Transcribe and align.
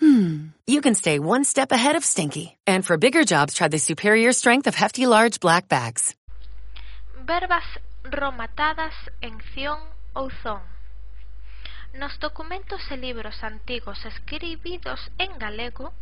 hmm, 0.00 0.48
you 0.66 0.80
can 0.80 0.94
stay 0.94 1.18
one 1.18 1.44
step 1.44 1.72
ahead 1.72 1.96
of 1.96 2.04
stinky. 2.04 2.56
And 2.66 2.84
for 2.84 2.96
bigger 2.96 3.24
jobs, 3.24 3.54
try 3.54 3.68
the 3.68 3.78
superior 3.78 4.32
strength 4.32 4.66
of 4.66 4.74
Hefty 4.74 5.06
Large 5.06 5.40
Black 5.40 5.68
Bags. 5.68 6.14
Verbas 7.26 7.64
romatadas 8.04 8.94
en 9.22 9.40
ción 9.54 9.78
ou 10.14 10.30
zón. 10.42 10.60
Nos 11.94 12.18
documentos 12.18 12.80
e 12.90 12.96
libros 12.96 13.42
antigos 13.42 14.04
escribidos 14.04 15.00
en 15.18 15.38
galego, 15.38 15.92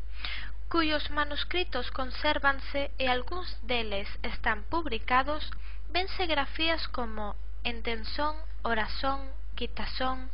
cuyos 0.68 1.10
manuscritos 1.10 1.90
consérvanse 1.90 2.90
e 2.98 3.06
algúns 3.08 3.48
deles 3.62 4.08
están 4.22 4.64
publicados, 4.72 5.44
vense 5.92 6.26
grafías 6.26 6.88
como 6.88 7.36
entensón, 7.62 8.34
orazón, 8.62 9.20
quitasón, 9.54 10.30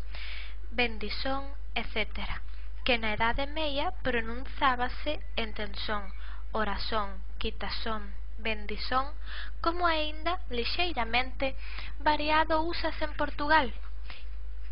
bendizón, 0.70 1.44
etc., 1.74 2.40
que 2.88 2.96
na 2.96 3.12
Idade 3.12 3.44
Meia 3.44 3.92
pronunzábase 4.00 5.20
entensón, 5.36 6.08
orazón, 6.52 7.12
orasón, 7.12 7.36
quitasón, 7.36 8.02
bendisón, 8.38 9.12
como 9.60 9.86
aínda 9.86 10.40
lixeiramente 10.48 11.54
variado 12.00 12.62
úsase 12.62 13.04
en 13.04 13.12
Portugal. 13.20 13.68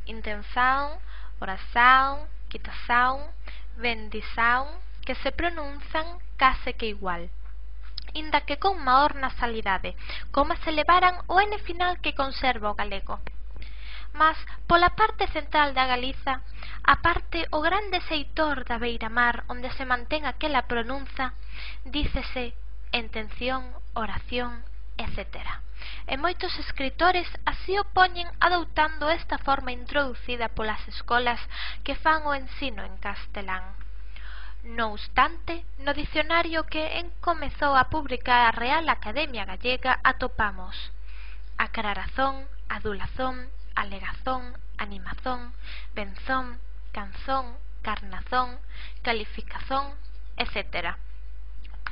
Intensaun, 0.07 0.97
orasaun, 1.45 2.25
quitasaun, 2.49 3.21
bendisaun, 3.77 4.69
que 5.05 5.15
se 5.17 5.31
pronunzan 5.31 6.07
case 6.39 6.73
que 6.73 6.87
igual 6.87 7.29
inda 8.15 8.41
que 8.49 8.57
con 8.57 8.83
maior 8.83 9.15
nasalidade, 9.15 9.95
como 10.31 10.57
se 10.65 10.73
levaran 10.73 11.17
o 11.27 11.39
N 11.39 11.53
final 11.69 12.01
que 12.01 12.15
conserva 12.15 12.71
o 12.71 12.79
galego 12.81 13.21
mas 14.17 14.39
pola 14.67 14.97
parte 14.97 15.29
central 15.29 15.77
da 15.77 15.85
Galiza, 15.87 16.41
a 16.83 16.95
parte 17.05 17.47
o 17.53 17.61
grande 17.61 18.01
seitor 18.09 18.65
da 18.65 18.81
beira-mar 18.81 19.45
onde 19.53 19.69
se 19.77 19.85
mantén 19.85 20.25
aquela 20.25 20.65
pronunza, 20.65 21.37
dícese 21.85 22.57
intención, 22.97 23.63
oración, 23.93 24.65
etc. 24.97 25.37
E 26.09 26.17
moitos 26.17 26.53
escritores 26.65 27.29
así 27.45 27.77
o 27.77 27.85
poñen 27.97 28.29
adoptando 28.41 29.13
esta 29.13 29.37
forma 29.37 29.77
introducida 29.77 30.49
polas 30.49 30.81
escolas 30.89 31.41
que 31.85 31.95
fan 31.95 32.25
o 32.25 32.33
ensino 32.33 32.81
en 32.89 32.97
castelán. 32.97 33.77
No 34.65 34.97
obstante, 34.97 35.63
no 35.85 35.93
dicionario 35.95 36.65
que 36.67 36.99
encomezou 36.99 37.77
a 37.77 37.93
publicar 37.93 38.49
a 38.49 38.57
Real 38.57 38.89
Academia 38.89 39.45
Gallega 39.45 40.01
atopamos 40.03 40.75
acrarazón, 41.57 42.45
adulazón, 42.69 43.49
alegazón, 43.77 44.57
animazón, 44.79 45.53
benzón, 45.95 46.59
canzón, 46.93 47.57
carnazón, 47.83 48.59
calificazón, 49.03 49.95
etc. 50.37 50.97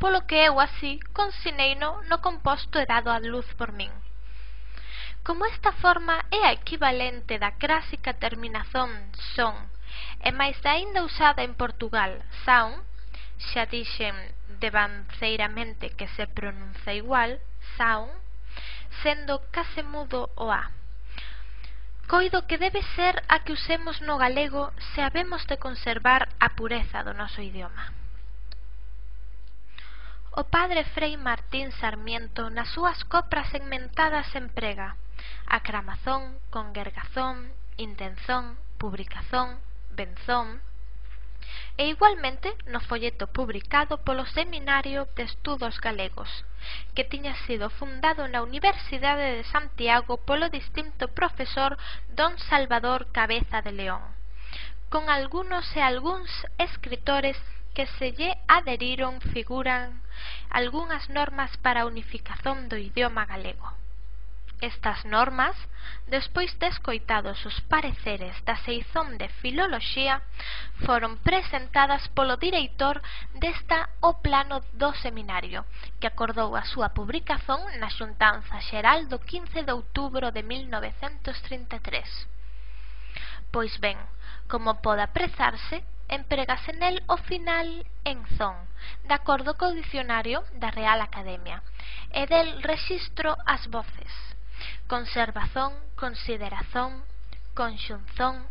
Polo 0.01 0.27
que 0.27 0.47
eu 0.49 0.59
así 0.59 0.99
consineino 1.13 2.03
no 2.11 2.19
composto 2.27 2.81
e 2.81 2.87
dado 2.87 3.13
a 3.13 3.21
luz 3.21 3.47
por 3.55 3.71
min. 3.71 3.93
Como 5.23 5.47
esta 5.47 5.73
forma 5.73 6.17
é 6.31 6.41
a 6.45 6.53
equivalente 6.53 7.39
da 7.39 7.53
clásica 7.63 8.13
terminación 8.25 8.91
son, 9.37 9.55
e 10.21 10.31
máis 10.33 10.59
aínda 10.67 11.07
usada 11.07 11.41
en 11.45 11.55
Portugal, 11.55 12.13
sound, 12.45 12.77
xa 13.49 13.65
dixen 13.71 14.17
devanceiramente 14.61 15.95
que 15.97 16.09
se 16.17 16.27
pronuncia 16.27 16.93
igual, 16.93 17.41
sound, 17.77 18.11
sendo 19.03 19.41
case 19.55 19.83
mudo 19.83 20.31
o 20.37 20.53
A 20.53 20.71
coido 22.07 22.47
que 22.47 22.59
debe 22.59 22.83
ser 22.97 23.23
a 23.29 23.41
que 23.41 23.53
usemos 23.53 24.01
no 24.03 24.19
galego 24.19 24.73
se 24.95 25.03
habemos 25.03 25.47
de 25.47 25.59
conservar 25.59 26.29
a 26.41 26.51
pureza 26.57 27.03
do 27.03 27.15
noso 27.15 27.41
idioma. 27.41 27.93
O 30.37 30.45
padre 30.45 30.83
Frei 30.95 31.17
Martín 31.17 31.71
Sarmiento 31.79 32.51
nas 32.51 32.69
súas 32.75 32.99
copras 33.07 33.49
segmentadas 33.55 34.29
emprega 34.35 34.97
acramazón, 35.47 36.39
congergazón, 36.51 37.53
intenzón, 37.77 38.59
publicazón, 38.79 39.59
benzón, 39.95 40.61
e 41.77 41.87
igualmente 41.89 42.55
no 42.67 42.81
folleto 42.81 43.27
publicado 43.27 43.99
polo 44.07 44.25
Seminario 44.27 45.09
de 45.17 45.25
Estudos 45.25 45.81
Galegos, 45.81 46.31
que 46.95 47.05
tiña 47.05 47.35
sido 47.47 47.71
fundado 47.71 48.29
na 48.29 48.43
Universidade 48.43 49.37
de 49.37 49.45
Santiago 49.45 50.17
polo 50.29 50.49
distinto 50.49 51.09
profesor 51.09 51.77
don 52.15 52.39
Salvador 52.51 53.11
Cabeza 53.13 53.63
de 53.63 53.73
León, 53.73 54.03
con 54.89 55.11
algunos 55.11 55.67
e 55.75 55.81
algúns 55.83 56.31
escritores 56.59 57.37
que 57.75 57.87
se 57.99 58.15
lle 58.15 58.39
adheriron 58.47 59.21
figuran 59.35 60.01
algunhas 60.49 61.11
normas 61.11 61.51
para 61.59 61.83
a 61.83 61.89
unificación 61.91 62.71
do 62.71 62.79
idioma 62.79 63.27
galego. 63.27 63.84
Estas 64.61 65.05
normas, 65.05 65.57
despois 66.07 66.57
de 66.59 66.69
escoitados 66.69 67.45
os 67.45 67.61
pareceres 67.69 68.35
da 68.45 68.57
Seizón 68.65 69.19
de 69.19 69.29
Filoloxía, 69.41 70.23
foron 70.87 71.19
presentadas 71.19 72.09
polo 72.17 72.37
director 72.37 73.03
desta 73.35 73.91
o 74.01 74.23
plano 74.25 74.63
do 74.73 74.95
seminario, 75.05 75.67
que 76.01 76.07
acordou 76.07 76.57
a 76.57 76.65
súa 76.65 76.95
publicación 76.95 77.61
na 77.81 77.91
Xuntanza 77.91 78.61
Xeral 78.71 79.11
do 79.11 79.19
15 79.19 79.67
de 79.67 79.73
outubro 79.73 80.31
de 80.31 80.43
1933. 80.43 82.09
Pois 83.53 83.77
ben, 83.79 83.99
como 84.49 84.81
pode 84.81 85.03
aprezarse, 85.03 85.85
empregase 86.09 86.73
nel 86.73 87.03
o 87.07 87.17
final 87.17 87.85
en 88.05 88.25
zon, 88.37 88.57
de 89.09 89.15
acordo 89.15 89.57
co 89.59 89.73
dicionario 89.73 90.45
da 90.61 90.71
Real 90.71 91.01
Academia, 91.01 91.63
e 92.13 92.27
del 92.27 92.63
rexistro 92.63 93.37
as 93.47 93.67
voces. 93.69 94.34
Conservación, 94.87 95.73
consideración, 95.97 97.05
conxunción, 97.55 98.47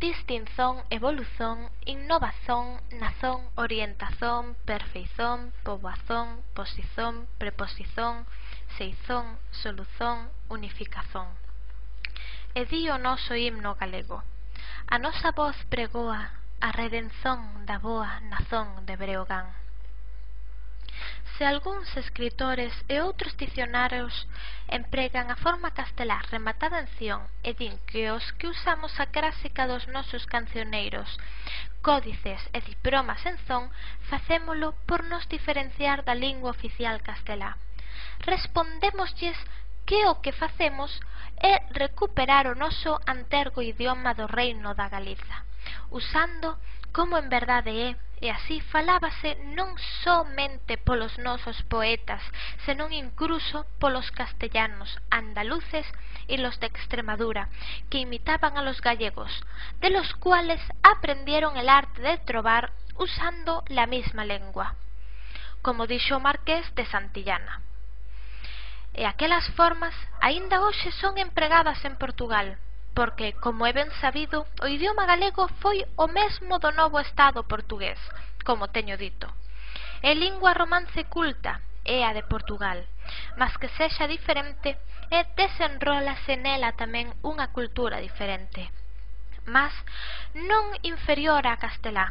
distinción, 0.00 0.82
evolución, 0.90 1.70
innovación, 1.84 2.80
nazón, 2.92 3.42
orientación, 3.56 4.54
perfeición, 4.64 5.52
poboación, 5.64 6.40
posición, 6.54 7.26
preposición, 7.38 8.26
seizón, 8.76 9.38
solución, 9.50 10.30
unificación. 10.48 11.26
E 12.54 12.64
di 12.64 12.88
o 12.90 12.98
noso 12.98 13.34
himno 13.34 13.74
galego. 13.74 14.22
A 14.86 14.96
nosa 14.98 15.32
voz 15.32 15.56
pregoa 15.68 16.30
a 16.60 16.72
redención 16.72 17.66
da 17.66 17.78
boa 17.78 18.20
nazón 18.32 18.86
de 18.86 18.94
Breogán 18.96 19.46
se 21.36 21.44
algúns 21.44 21.88
escritores 21.96 22.72
e 22.88 23.00
outros 23.00 23.36
dicionarios 23.36 24.26
empregan 24.68 25.30
a 25.30 25.36
forma 25.36 25.70
castelar 25.70 26.24
rematada 26.34 26.80
en 26.80 26.88
ción 26.98 27.20
e 27.42 27.54
din 27.54 27.76
que 27.90 28.10
os 28.10 28.24
que 28.38 28.48
usamos 28.48 28.92
a 28.98 29.06
crásica 29.12 29.66
dos 29.66 29.86
nosos 29.88 30.26
cancioneiros, 30.26 31.08
códices 31.82 32.40
e 32.56 32.58
diplomas 32.60 33.22
en 33.26 33.38
zón, 33.46 33.70
facémolo 34.10 34.74
por 34.88 35.04
nos 35.04 35.28
diferenciar 35.28 36.02
da 36.02 36.14
lingua 36.14 36.50
oficial 36.50 37.02
castelá. 37.02 37.56
Respondémoslles 38.24 39.38
que 39.88 40.04
o 40.06 40.20
que 40.20 40.32
facemos 40.32 41.00
é 41.40 41.62
recuperar 41.72 42.46
o 42.46 42.58
noso 42.58 43.00
antergo 43.06 43.62
idioma 43.62 44.12
do 44.12 44.26
reino 44.26 44.74
da 44.74 44.88
Galiza, 44.88 45.44
usando 45.90 46.58
como 46.92 47.16
en 47.16 47.28
verdade 47.30 47.72
é 47.88 48.07
E 48.20 48.30
así 48.34 48.58
falábase 48.74 49.38
non 49.54 49.78
somente 50.02 50.74
polos 50.74 51.14
nosos 51.22 51.62
poetas, 51.70 52.18
senón 52.66 52.90
incluso 52.90 53.62
polos 53.78 54.10
castellanos, 54.10 54.90
andaluces 55.06 55.86
e 56.26 56.34
los 56.42 56.58
de 56.58 56.66
Extremadura, 56.66 57.46
que 57.90 58.02
imitaban 58.02 58.58
a 58.58 58.66
los 58.66 58.82
gallegos, 58.82 59.30
de 59.78 59.90
los 59.90 60.14
cuales 60.18 60.60
aprendieron 60.82 61.56
el 61.56 61.68
arte 61.68 62.02
de 62.02 62.18
trobar 62.18 62.74
usando 62.98 63.62
la 63.68 63.86
misma 63.86 64.26
lengua, 64.26 64.74
como 65.62 65.86
dixo 65.86 66.18
o 66.18 66.24
marqués 66.24 66.66
de 66.74 66.84
Santillana. 66.90 67.62
E 68.98 69.06
aquelas 69.06 69.46
formas 69.54 69.94
aínda 70.18 70.58
hoxe 70.58 70.90
son 70.98 71.22
empregadas 71.22 71.78
en 71.86 71.94
Portugal, 71.94 72.58
porque, 72.98 73.34
como 73.34 73.64
é 73.64 73.72
ben 73.72 73.94
sabido, 74.02 74.42
o 74.58 74.66
idioma 74.66 75.06
galego 75.06 75.46
foi 75.62 75.86
o 75.94 76.10
mesmo 76.10 76.58
do 76.58 76.74
novo 76.74 76.98
Estado 76.98 77.46
portugués, 77.46 77.94
como 78.42 78.74
teño 78.74 78.98
dito. 78.98 79.30
É 80.02 80.18
lingua 80.18 80.50
romance 80.50 81.04
culta, 81.04 81.62
é 81.84 82.02
a 82.02 82.10
de 82.10 82.26
Portugal, 82.26 82.82
mas 83.38 83.54
que 83.54 83.70
sexa 83.78 84.10
diferente 84.10 84.82
e 85.14 85.18
desenrolase 85.38 86.34
nela 86.42 86.74
tamén 86.74 87.14
unha 87.22 87.54
cultura 87.54 88.02
diferente. 88.02 88.66
Mas 89.46 89.70
non 90.34 90.74
inferior 90.82 91.46
a 91.46 91.54
castelá, 91.54 92.10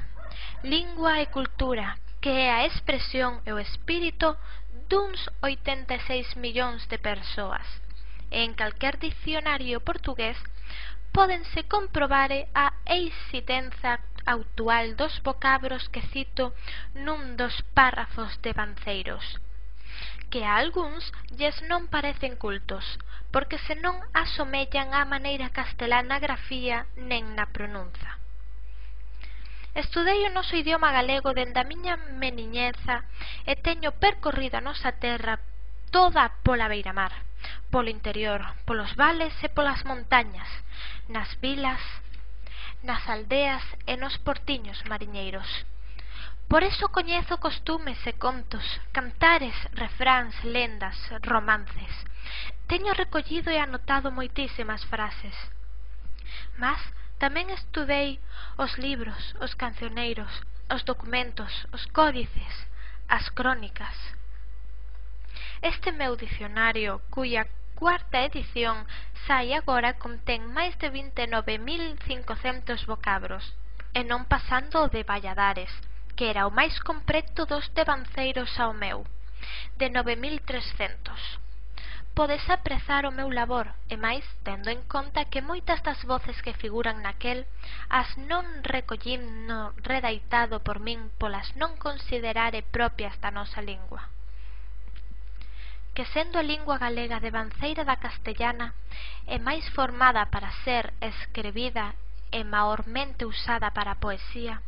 lingua 0.64 1.20
e 1.20 1.28
cultura, 1.28 2.00
que 2.24 2.32
é 2.32 2.48
a 2.48 2.64
expresión 2.64 3.44
e 3.44 3.52
o 3.52 3.60
espírito 3.60 4.40
duns 4.88 5.20
86 5.44 6.40
millóns 6.40 6.88
de 6.88 6.96
persoas. 6.96 7.68
En 8.32 8.56
calquer 8.56 8.96
dicionario 9.04 9.84
portugués 9.84 10.40
pódense 11.12 11.64
comprobar 11.66 12.32
a 12.54 12.74
existencia 12.86 14.00
actual 14.28 14.96
dos 14.96 15.22
vocabros 15.24 15.90
que 15.90 16.04
cito 16.14 16.54
nun 16.94 17.40
dos 17.40 17.56
párrafos 17.74 18.38
de 18.44 18.52
Banceiros, 18.54 19.26
que 20.30 20.44
a 20.46 20.60
algúns 20.60 21.10
lles 21.34 21.56
non 21.66 21.88
parecen 21.88 22.36
cultos, 22.36 22.86
porque 23.32 23.58
se 23.66 23.74
non 23.80 23.98
asomellan 24.14 24.94
á 24.94 25.08
maneira 25.08 25.50
castelá 25.50 26.04
na 26.04 26.20
grafía 26.20 26.86
nen 27.00 27.34
na 27.40 27.50
pronunza. 27.56 28.20
Estudei 29.74 30.22
o 30.28 30.34
noso 30.34 30.54
idioma 30.60 30.92
galego 30.92 31.32
dende 31.34 31.58
a 31.64 31.70
miña 31.72 31.96
meniñeza 32.22 33.08
e 33.46 33.56
teño 33.58 33.90
percorrido 34.04 34.60
a 34.60 34.66
nosa 34.66 34.92
terra 35.02 35.40
toda 35.90 36.30
pola 36.46 36.68
beiramar. 36.68 37.14
mar 37.14 37.37
polo 37.72 37.90
interior, 37.90 38.42
polos 38.66 38.96
vales 38.96 39.34
e 39.44 39.50
polas 39.50 39.84
montañas, 39.84 40.50
nas 41.08 41.30
vilas, 41.44 41.84
nas 42.84 43.04
aldeas 43.10 43.64
e 43.86 43.98
nos 43.98 44.16
portiños 44.18 44.80
mariñeiros. 44.90 45.50
Por 46.48 46.64
eso 46.64 46.88
coñezo 46.88 47.44
costumes 47.44 48.00
e 48.08 48.14
contos, 48.16 48.64
cantares, 48.96 49.56
refráns, 49.76 50.36
lendas, 50.44 50.96
romances. 51.22 51.94
Teño 52.72 52.94
recollido 52.94 53.52
e 53.52 53.60
anotado 53.60 54.16
moitísimas 54.16 54.84
frases. 54.88 55.36
Mas 56.56 56.80
tamén 57.20 57.52
estudei 57.52 58.24
os 58.56 58.80
libros, 58.80 59.36
os 59.44 59.52
cancioneiros, 59.60 60.32
os 60.72 60.88
documentos, 60.88 61.52
os 61.76 61.84
códices, 61.92 62.54
as 63.12 63.28
crónicas. 63.36 64.17
Este 65.62 65.92
meu 65.92 66.16
dicionario, 66.16 67.02
cuya 67.10 67.48
cuarta 67.76 68.22
edición 68.22 68.86
sai 69.26 69.54
agora 69.54 69.98
contén 69.98 70.46
máis 70.58 70.78
de 70.78 70.90
29.500 70.90 72.86
vocabros, 72.86 73.44
e 73.98 74.02
non 74.06 74.26
pasando 74.26 74.86
de 74.94 75.02
Valladares, 75.02 75.74
que 76.16 76.30
era 76.30 76.46
o 76.50 76.54
máis 76.54 76.78
completo 76.90 77.46
dos 77.46 77.66
devanceiros 77.74 78.52
ao 78.62 78.74
meu, 78.74 79.06
de 79.80 79.90
9.300 79.90 81.42
podes 82.18 82.50
aprezar 82.50 83.06
o 83.06 83.12
meu 83.12 83.30
labor, 83.30 83.68
e 83.94 83.96
máis, 83.96 84.26
tendo 84.42 84.74
en 84.74 84.82
conta 84.90 85.30
que 85.30 85.46
moitas 85.46 85.86
das 85.86 86.02
voces 86.02 86.42
que 86.42 86.58
figuran 86.58 87.06
naquel 87.06 87.46
as 87.94 88.10
non 88.18 88.66
recollín 88.66 89.46
no 89.46 89.78
redaitado 89.86 90.58
por 90.66 90.82
min 90.82 91.14
polas 91.22 91.54
non 91.62 91.78
considerare 91.78 92.66
propias 92.66 93.14
da 93.22 93.30
nosa 93.30 93.62
lingua 93.62 94.17
que 95.98 96.06
sendo 96.14 96.38
a 96.38 96.44
lingua 96.44 96.78
galega 96.78 97.20
devanceira 97.20 97.82
da 97.84 97.98
castellana 98.06 98.68
é 99.26 99.42
máis 99.42 99.66
formada 99.74 100.30
para 100.30 100.54
ser 100.62 100.94
escribida 101.02 101.98
e 102.30 102.46
maormente 102.46 103.26
usada 103.26 103.74
para 103.74 103.98
a 103.98 104.02
poesía, 104.06 104.62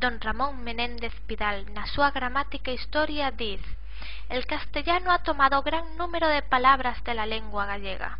don 0.00 0.16
Ramón 0.16 0.64
Menéndez 0.64 1.12
Pidal 1.28 1.68
na 1.76 1.84
súa 1.92 2.08
gramática 2.16 2.72
historia 2.72 3.28
diz 3.36 3.60
El 4.32 4.48
castellano 4.48 5.12
ha 5.12 5.20
tomado 5.20 5.60
gran 5.60 5.84
número 6.00 6.24
de 6.32 6.40
palabras 6.40 7.04
de 7.04 7.12
la 7.20 7.26
lengua 7.28 7.68
gallega. 7.68 8.16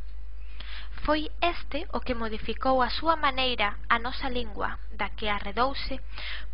Foi 1.04 1.32
este 1.40 1.88
o 1.90 1.98
que 1.98 2.14
modificou 2.14 2.78
a 2.78 2.90
súa 2.98 3.16
maneira 3.16 3.74
a 3.90 3.98
nosa 3.98 4.30
lingua, 4.30 4.78
da 4.94 5.10
que 5.10 5.26
arredouse, 5.26 5.98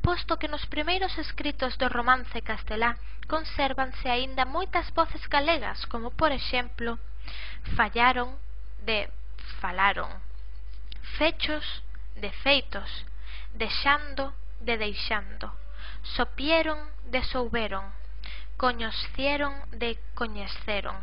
posto 0.01 0.41
que 0.41 0.49
nos 0.49 0.65
primeiros 0.65 1.13
escritos 1.21 1.77
do 1.77 1.89
romance 1.93 2.41
castelá 2.41 2.97
consérvanse 3.29 4.09
aínda 4.09 4.49
moitas 4.49 4.89
voces 4.97 5.21
galegas, 5.29 5.85
como 5.93 6.09
por 6.17 6.33
exemplo 6.33 6.97
fallaron 7.77 8.41
de 8.89 9.13
falaron, 9.61 10.09
fechos 11.21 11.85
de 12.17 12.33
feitos, 12.41 13.05
deixando 13.53 14.33
de 14.65 14.79
deixando, 14.79 15.53
sopieron 16.17 16.89
de 17.05 17.23
souberon, 17.23 17.85
coñecieron 18.57 19.61
de 19.77 20.01
coñeceron, 20.17 20.97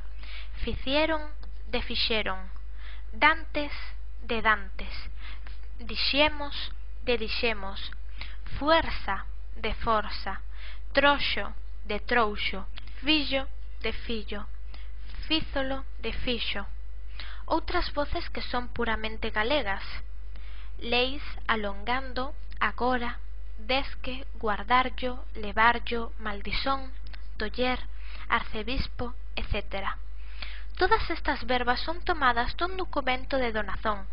ficieron 0.65 1.21
de 1.69 1.81
fixeron, 1.83 2.54
Dantes 3.17 3.71
de 4.23 4.41
Dantes, 4.41 4.93
Dixemos 5.79 6.73
de 7.05 7.17
Dixemos, 7.17 7.79
Fuerza 8.59 9.25
de 9.55 9.73
Forza, 9.75 10.41
Troxo 10.91 11.55
de 11.85 12.01
Trouxo, 12.01 12.67
Fillo 12.99 13.47
de 13.79 13.93
Fillo, 13.93 14.45
Fízolo 15.27 15.85
de 15.99 16.11
Fixo. 16.11 16.65
Outras 17.47 17.87
voces 17.93 18.27
que 18.27 18.41
son 18.41 18.67
puramente 18.67 19.29
galegas. 19.29 19.85
Leis 20.79 21.23
alongando, 21.47 22.35
agora, 22.59 23.19
desque, 23.57 24.27
guardarllo, 24.43 25.23
levarllo, 25.35 26.11
maldisón, 26.19 26.91
doller, 27.37 27.79
arcebispo, 28.27 29.15
etcétera. 29.37 29.99
Todas 30.77 31.09
estas 31.09 31.45
verbas 31.45 31.79
son 31.79 32.01
tomadas 32.01 32.55
dun 32.57 32.75
documento 32.77 33.37
de 33.37 33.51
donazón, 33.51 34.07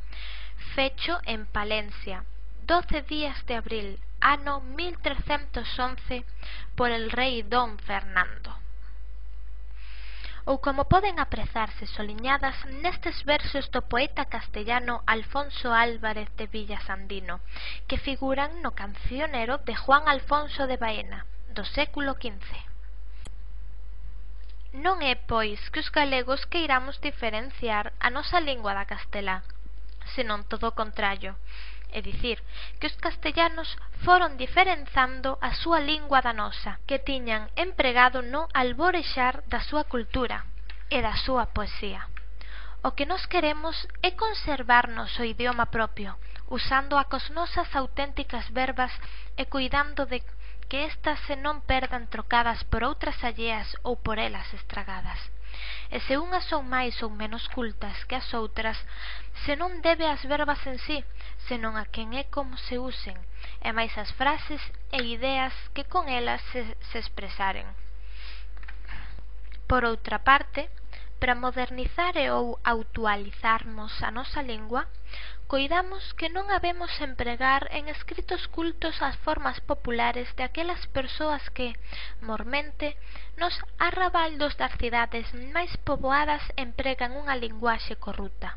fecho 0.74 1.20
en 1.26 1.46
Palencia, 1.46 2.24
12 2.66 3.02
días 3.02 3.44
de 3.46 3.56
abril, 3.56 3.98
ano 4.20 4.60
1311, 4.60 6.24
por 6.76 6.90
el 6.90 7.10
rei 7.10 7.42
Don 7.42 7.78
Fernando 7.78 8.62
ou 10.44 10.58
como 10.58 10.90
poden 10.90 11.22
aprezarse 11.22 11.86
soliñadas 11.86 12.56
nestes 12.82 13.22
versos 13.22 13.70
do 13.70 13.82
poeta 13.92 14.26
castellano 14.26 15.02
Alfonso 15.06 15.70
Álvarez 15.70 16.28
de 16.34 16.46
Villasandino, 16.50 17.38
que 17.86 18.02
figuran 18.06 18.62
no 18.62 18.74
cancionero 18.74 19.58
de 19.62 19.74
Juan 19.78 20.04
Alfonso 20.10 20.66
de 20.66 20.76
Baena, 20.82 21.26
do 21.54 21.62
século 21.62 22.18
XV. 22.18 22.71
Non 24.72 25.04
é 25.04 25.14
pois 25.14 25.60
que 25.68 25.84
os 25.84 25.92
galegos 25.92 26.48
queiramos 26.48 26.96
diferenciar 27.04 27.92
a 28.00 28.08
nosa 28.08 28.40
lingua 28.40 28.72
da 28.72 28.88
castelá, 28.88 29.44
senón 30.16 30.48
todo 30.48 30.64
o 30.72 30.76
contrario, 30.80 31.36
é 31.92 32.00
dicir, 32.00 32.40
que 32.80 32.88
os 32.88 32.96
castellanos 32.96 33.76
foron 34.00 34.40
diferenzando 34.40 35.36
a 35.44 35.52
súa 35.52 35.76
lingua 35.76 36.24
da 36.24 36.32
nosa, 36.32 36.80
que 36.88 37.04
tiñan 37.04 37.52
empregado 37.54 38.24
no 38.24 38.48
alborexar 38.56 39.44
da 39.52 39.60
súa 39.60 39.84
cultura 39.84 40.48
e 40.88 41.04
da 41.04 41.14
súa 41.20 41.52
poesía. 41.52 42.08
O 42.80 42.96
que 42.96 43.04
nos 43.04 43.28
queremos 43.28 43.76
é 44.00 44.16
conservarnos 44.16 45.12
o 45.20 45.24
idioma 45.28 45.68
propio, 45.68 46.16
usando 46.48 46.96
a 46.96 47.04
cos 47.12 47.28
nosas 47.30 47.68
auténticas 47.76 48.48
verbas 48.50 48.92
e 49.36 49.44
cuidando 49.52 50.08
de 50.08 50.24
que 50.68 50.84
estas 50.86 51.18
se 51.26 51.36
non 51.36 51.62
perdan 51.62 52.08
trocadas 52.08 52.64
por 52.70 52.82
outras 52.82 53.18
alleas 53.22 53.68
ou 53.82 53.94
por 53.96 54.18
elas 54.18 54.48
estragadas. 54.54 55.20
E 55.92 56.00
se 56.08 56.16
unhas 56.16 56.48
son 56.48 56.64
máis 56.64 56.96
ou 57.04 57.10
menos 57.12 57.44
cultas 57.52 57.96
que 58.08 58.16
as 58.16 58.28
outras, 58.32 58.78
se 59.44 59.52
non 59.60 59.84
debe 59.84 60.08
ás 60.08 60.24
verbas 60.24 60.64
en 60.64 60.80
sí, 60.80 61.04
senón 61.48 61.76
a 61.76 61.84
quen 61.84 62.16
é 62.16 62.24
como 62.32 62.56
se 62.56 62.80
usen, 62.80 63.18
e 63.60 63.68
máis 63.76 63.92
as 64.00 64.10
frases 64.16 64.62
e 64.88 65.04
ideas 65.04 65.52
que 65.76 65.84
con 65.84 66.08
elas 66.08 66.40
se, 66.50 66.64
se 66.88 66.96
expresaren. 66.98 67.68
Por 69.68 69.84
outra 69.84 70.24
parte, 70.24 70.72
para 71.20 71.36
modernizar 71.36 72.16
e 72.16 72.32
ou 72.32 72.58
autualizarmos 72.64 73.92
a 74.02 74.10
nosa 74.10 74.40
lingua, 74.40 74.88
coidamos 75.46 76.14
que 76.18 76.28
non 76.32 76.48
habemos 76.48 76.92
empregar 77.00 77.68
en 77.76 77.88
escritos 77.88 78.48
cultos 78.48 79.02
as 79.02 79.16
formas 79.26 79.60
populares 79.60 80.28
de 80.36 80.42
aquelas 80.48 80.86
persoas 80.96 81.42
que 81.56 81.76
mormente 82.20 82.96
nos 83.36 83.54
arrabaldos 83.76 84.56
das 84.56 84.72
cidades 84.80 85.26
máis 85.52 85.72
poboadas 85.86 86.42
empregan 86.56 87.12
unha 87.20 87.36
linguaxe 87.36 87.94
corruta 88.00 88.56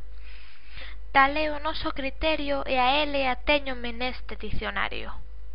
tal 1.16 1.32
é 1.40 1.48
o 1.48 1.64
noso 1.64 1.96
criterio 1.96 2.68
e 2.68 2.76
a 2.76 3.00
ele 3.00 3.24
a 3.24 3.40
téñome 3.40 3.96
neste 3.96 4.36
dicionario. 4.36 5.25